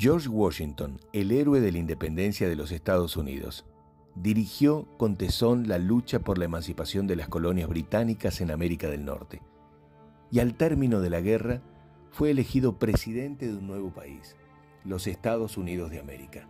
George 0.00 0.28
Washington, 0.28 1.00
el 1.12 1.32
héroe 1.32 1.60
de 1.60 1.72
la 1.72 1.78
independencia 1.78 2.48
de 2.48 2.54
los 2.54 2.70
Estados 2.70 3.16
Unidos, 3.16 3.64
dirigió 4.14 4.86
con 4.96 5.16
tesón 5.16 5.66
la 5.66 5.78
lucha 5.78 6.20
por 6.20 6.38
la 6.38 6.44
emancipación 6.44 7.08
de 7.08 7.16
las 7.16 7.26
colonias 7.26 7.68
británicas 7.68 8.40
en 8.40 8.52
América 8.52 8.88
del 8.88 9.04
Norte. 9.04 9.42
Y 10.30 10.38
al 10.38 10.54
término 10.54 11.00
de 11.00 11.10
la 11.10 11.20
guerra, 11.20 11.62
fue 12.12 12.30
elegido 12.30 12.78
presidente 12.78 13.48
de 13.48 13.56
un 13.56 13.66
nuevo 13.66 13.90
país, 13.90 14.36
los 14.84 15.08
Estados 15.08 15.56
Unidos 15.56 15.90
de 15.90 15.98
América. 15.98 16.46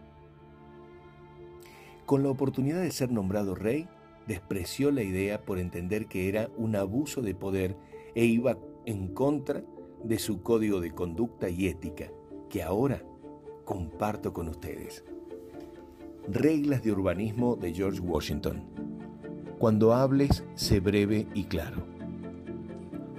Con 2.05 2.23
la 2.23 2.29
oportunidad 2.29 2.83
de 2.83 2.91
ser 2.91 3.11
nombrado 3.11 3.55
rey, 3.55 3.89
despreció 4.27 4.91
la 4.91 5.03
idea 5.03 5.41
por 5.41 5.59
entender 5.59 6.05
que 6.05 6.29
era 6.29 6.51
un 6.59 6.77
abuso 6.77 7.23
de 7.23 7.35
poder 7.35 7.79
e 8.15 8.27
iba 8.27 8.59
en 8.85 9.15
contra 9.15 9.65
de 10.05 10.19
su 10.19 10.43
código 10.43 10.83
de 10.83 10.93
conducta 10.93 11.49
y 11.49 11.67
ética, 11.67 12.11
que 12.51 12.63
ahora 12.63 13.03
comparto 13.69 14.33
con 14.33 14.49
ustedes. 14.49 15.05
Reglas 16.27 16.83
de 16.83 16.91
urbanismo 16.91 17.55
de 17.55 17.75
George 17.75 18.01
Washington. 18.01 18.63
Cuando 19.59 19.93
hables, 19.93 20.43
sé 20.55 20.81
breve 20.81 21.27
y 21.35 21.45
claro. 21.45 21.85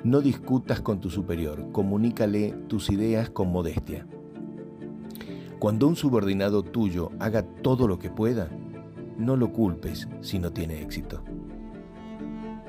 No 0.03 0.21
discutas 0.21 0.81
con 0.81 0.99
tu 0.99 1.11
superior, 1.11 1.71
comunícale 1.71 2.55
tus 2.67 2.89
ideas 2.89 3.29
con 3.29 3.51
modestia. 3.51 4.07
Cuando 5.59 5.87
un 5.87 5.95
subordinado 5.95 6.63
tuyo 6.63 7.11
haga 7.19 7.43
todo 7.43 7.87
lo 7.87 7.99
que 7.99 8.09
pueda, 8.09 8.49
no 9.19 9.37
lo 9.37 9.53
culpes 9.53 10.09
si 10.21 10.39
no 10.39 10.51
tiene 10.51 10.81
éxito. 10.81 11.21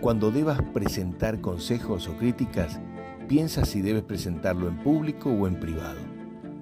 Cuando 0.02 0.30
debas 0.30 0.60
presentar 0.74 1.40
consejos 1.40 2.08
o 2.08 2.18
críticas, 2.18 2.78
piensa 3.26 3.64
si 3.64 3.80
debes 3.80 4.02
presentarlo 4.02 4.68
en 4.68 4.82
público 4.82 5.30
o 5.30 5.46
en 5.46 5.58
privado 5.58 6.09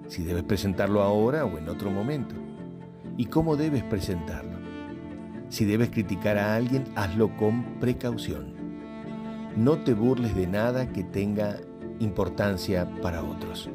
si 0.08 0.24
debes 0.24 0.42
presentarlo 0.42 1.02
ahora 1.02 1.44
o 1.44 1.58
en 1.58 1.68
otro 1.68 1.90
momento, 1.90 2.34
y 3.16 3.26
cómo 3.26 3.56
debes 3.56 3.84
presentarlo. 3.84 4.58
Si 5.48 5.64
debes 5.64 5.90
criticar 5.90 6.36
a 6.36 6.56
alguien, 6.56 6.84
hazlo 6.94 7.34
con 7.36 7.64
precaución. 7.80 8.54
No 9.56 9.78
te 9.78 9.94
burles 9.94 10.34
de 10.36 10.46
nada 10.46 10.92
que 10.92 11.04
tenga 11.04 11.56
importancia 12.00 12.88
para 13.00 13.22
otros. 13.22 13.70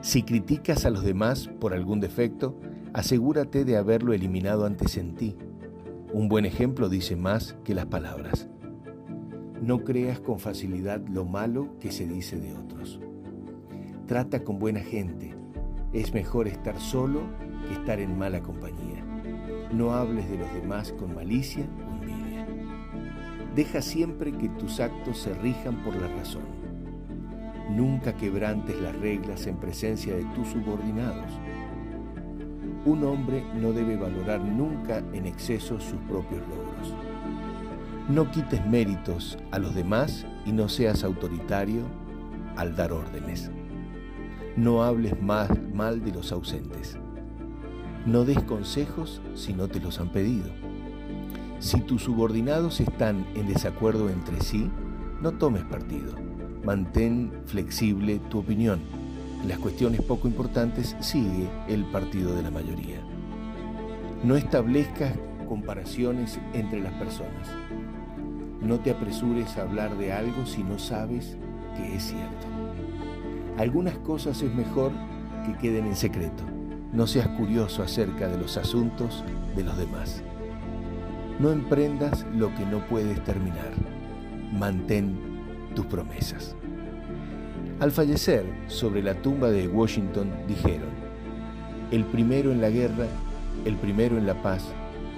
Si 0.00 0.22
criticas 0.22 0.84
a 0.84 0.90
los 0.90 1.02
demás 1.02 1.48
por 1.60 1.72
algún 1.72 2.00
defecto, 2.00 2.58
asegúrate 2.92 3.64
de 3.64 3.76
haberlo 3.76 4.12
eliminado 4.12 4.66
antes 4.66 4.96
en 4.96 5.14
ti. 5.14 5.36
Un 6.12 6.28
buen 6.28 6.44
ejemplo 6.44 6.88
dice 6.88 7.16
más 7.16 7.56
que 7.64 7.74
las 7.74 7.86
palabras. 7.86 8.48
No 9.60 9.82
creas 9.82 10.20
con 10.20 10.38
facilidad 10.38 11.00
lo 11.08 11.24
malo 11.24 11.76
que 11.80 11.90
se 11.90 12.06
dice 12.06 12.38
de 12.38 12.54
otros. 12.54 13.00
Trata 14.06 14.44
con 14.44 14.60
buena 14.60 14.78
gente. 14.78 15.34
Es 15.92 16.14
mejor 16.14 16.46
estar 16.46 16.78
solo 16.78 17.22
que 17.66 17.74
estar 17.74 17.98
en 17.98 18.16
mala 18.16 18.40
compañía. 18.40 19.04
No 19.72 19.94
hables 19.94 20.30
de 20.30 20.38
los 20.38 20.52
demás 20.54 20.92
con 20.92 21.12
malicia 21.12 21.66
o 21.84 21.92
envidia. 21.92 22.46
Deja 23.56 23.82
siempre 23.82 24.30
que 24.30 24.48
tus 24.48 24.78
actos 24.78 25.18
se 25.18 25.34
rijan 25.34 25.82
por 25.82 25.96
la 25.96 26.06
razón. 26.06 26.44
Nunca 27.68 28.14
quebrantes 28.16 28.80
las 28.80 28.94
reglas 28.94 29.48
en 29.48 29.56
presencia 29.56 30.14
de 30.14 30.24
tus 30.36 30.50
subordinados. 30.50 31.32
Un 32.84 33.02
hombre 33.02 33.42
no 33.60 33.72
debe 33.72 33.96
valorar 33.96 34.40
nunca 34.40 34.98
en 35.12 35.26
exceso 35.26 35.80
sus 35.80 35.98
propios 36.02 36.42
logros. 36.42 36.94
No 38.08 38.30
quites 38.30 38.64
méritos 38.66 39.36
a 39.50 39.58
los 39.58 39.74
demás 39.74 40.24
y 40.44 40.52
no 40.52 40.68
seas 40.68 41.02
autoritario 41.02 41.82
al 42.54 42.76
dar 42.76 42.92
órdenes. 42.92 43.50
No 44.56 44.82
hables 44.82 45.20
más 45.20 45.50
mal 45.74 46.02
de 46.02 46.12
los 46.12 46.32
ausentes. 46.32 46.96
No 48.06 48.24
des 48.24 48.42
consejos 48.44 49.20
si 49.34 49.52
no 49.52 49.68
te 49.68 49.80
los 49.80 50.00
han 50.00 50.08
pedido. 50.08 50.46
Si 51.58 51.82
tus 51.82 52.04
subordinados 52.04 52.80
están 52.80 53.26
en 53.34 53.48
desacuerdo 53.48 54.08
entre 54.08 54.40
sí, 54.40 54.70
no 55.20 55.32
tomes 55.32 55.62
partido. 55.64 56.14
Mantén 56.64 57.32
flexible 57.44 58.18
tu 58.30 58.38
opinión. 58.38 58.80
En 59.42 59.48
las 59.50 59.58
cuestiones 59.58 60.00
poco 60.00 60.26
importantes 60.26 60.96
sigue 61.00 61.50
el 61.68 61.84
partido 61.84 62.34
de 62.34 62.42
la 62.42 62.50
mayoría. 62.50 63.02
No 64.24 64.36
establezcas 64.36 65.12
comparaciones 65.46 66.40
entre 66.54 66.80
las 66.80 66.94
personas. 66.94 67.48
No 68.62 68.80
te 68.80 68.90
apresures 68.90 69.58
a 69.58 69.62
hablar 69.62 69.98
de 69.98 70.14
algo 70.14 70.46
si 70.46 70.64
no 70.64 70.78
sabes 70.78 71.36
que 71.76 71.94
es 71.94 72.04
cierto. 72.04 72.46
Algunas 73.58 73.96
cosas 73.98 74.42
es 74.42 74.54
mejor 74.54 74.92
que 75.46 75.56
queden 75.56 75.86
en 75.86 75.96
secreto. 75.96 76.44
No 76.92 77.06
seas 77.06 77.28
curioso 77.28 77.82
acerca 77.82 78.28
de 78.28 78.38
los 78.38 78.58
asuntos 78.58 79.24
de 79.56 79.64
los 79.64 79.78
demás. 79.78 80.22
No 81.38 81.50
emprendas 81.50 82.26
lo 82.34 82.54
que 82.54 82.66
no 82.66 82.86
puedes 82.86 83.22
terminar. 83.24 83.72
Mantén 84.52 85.16
tus 85.74 85.86
promesas. 85.86 86.54
Al 87.80 87.92
fallecer, 87.92 88.44
sobre 88.66 89.02
la 89.02 89.14
tumba 89.14 89.50
de 89.50 89.68
Washington 89.68 90.30
dijeron, 90.46 90.88
el 91.90 92.04
primero 92.04 92.52
en 92.52 92.60
la 92.60 92.70
guerra, 92.70 93.06
el 93.64 93.76
primero 93.76 94.18
en 94.18 94.26
la 94.26 94.42
paz, 94.42 94.64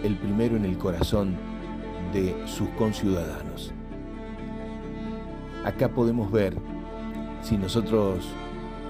el 0.04 0.16
primero 0.16 0.56
en 0.56 0.64
el 0.64 0.78
corazón 0.78 1.36
de 2.12 2.36
sus 2.46 2.68
conciudadanos. 2.70 3.72
Acá 5.64 5.88
podemos 5.88 6.30
ver 6.30 6.56
si 7.42 7.56
nosotros 7.56 8.28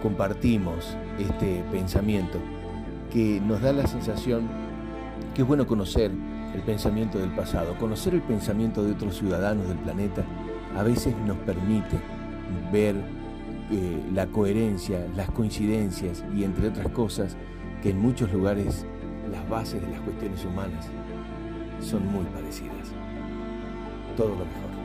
compartimos 0.03 0.97
este 1.19 1.65
pensamiento 1.71 2.39
que 3.13 3.41
nos 3.41 3.61
da 3.61 3.73
la 3.73 3.87
sensación 3.87 4.49
que 5.35 5.43
es 5.43 5.49
bueno 5.49 5.67
conocer 5.67 6.11
el 6.55 6.63
pensamiento 6.63 7.19
del 7.19 7.31
pasado, 7.31 7.77
conocer 7.79 8.15
el 8.15 8.23
pensamiento 8.23 8.83
de 8.83 8.93
otros 8.93 9.19
ciudadanos 9.19 9.69
del 9.69 9.79
planeta 9.79 10.25
a 10.77 10.83
veces 10.83 11.15
nos 11.27 11.37
permite 11.39 11.99
ver 12.73 12.97
eh, 13.71 14.03
la 14.15 14.27
coherencia, 14.27 15.07
las 15.17 15.31
coincidencias 15.31 16.25
y 16.35 16.45
entre 16.45 16.69
otras 16.69 16.89
cosas 16.89 17.37
que 17.83 17.91
en 17.91 17.99
muchos 17.99 18.33
lugares 18.33 18.87
las 19.31 19.49
bases 19.49 19.83
de 19.83 19.91
las 19.91 20.01
cuestiones 20.01 20.45
humanas 20.45 20.87
son 21.81 22.07
muy 22.07 22.25
parecidas. 22.27 22.93
Todo 24.17 24.31
lo 24.31 24.45
mejor. 24.45 24.78